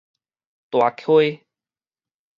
[0.71, 1.45] 大溪